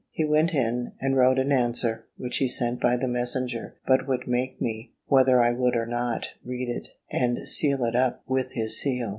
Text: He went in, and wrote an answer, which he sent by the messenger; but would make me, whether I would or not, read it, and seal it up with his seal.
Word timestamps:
He 0.09 0.25
went 0.25 0.55
in, 0.55 0.93
and 0.99 1.15
wrote 1.15 1.37
an 1.37 1.51
answer, 1.51 2.05
which 2.17 2.37
he 2.37 2.47
sent 2.47 2.81
by 2.81 2.97
the 2.97 3.07
messenger; 3.07 3.75
but 3.85 4.07
would 4.07 4.25
make 4.27 4.59
me, 4.59 4.95
whether 5.05 5.39
I 5.39 5.51
would 5.51 5.75
or 5.75 5.85
not, 5.85 6.29
read 6.43 6.69
it, 6.69 6.87
and 7.11 7.47
seal 7.47 7.83
it 7.83 7.95
up 7.95 8.23
with 8.27 8.53
his 8.53 8.81
seal. 8.81 9.09